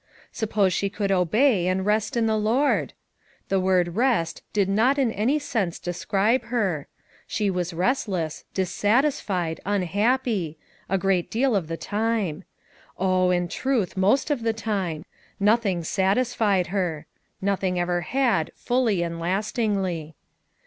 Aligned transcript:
Suppose 0.31 0.73
she 0.73 0.89
could 0.89 1.11
obey 1.11 1.67
and 1.67 1.85
"rest 1.85 2.17
in 2.17 2.25
the 2.25 2.35
Lord?" 2.35 2.93
The 3.49 3.59
word 3.59 3.95
"rest" 3.95 4.41
did 4.51 4.67
not 4.67 4.97
in 4.97 5.11
any 5.11 5.37
sense 5.37 5.77
describe 5.77 6.45
her; 6.45 6.87
she 7.27 7.51
was 7.51 7.71
restless, 7.71 8.43
dissatisfied, 8.55 9.59
unhappy, 9.63 10.57
a 10.89 10.97
great 10.97 11.29
deal 11.29 11.55
of 11.55 11.67
the 11.67 11.77
time; 11.77 12.45
134 12.95 12.95
FOUR 12.95 13.09
MOTHERS 13.11 13.21
AT 13.21 13.25
CHAUTAUQUA 13.27 13.27
oh, 13.27 13.29
in 13.37 13.47
truth 13.47 13.97
most 13.97 14.31
of 14.31 14.41
the 14.43 14.59
time; 14.59 15.05
nothing 15.39 15.83
satisfied 15.83 16.67
her; 16.73 17.05
nothing 17.39 17.79
ever 17.79 18.01
had, 18.01 18.51
fully 18.55 19.03
and 19.03 19.19
lastingly. 19.19 20.15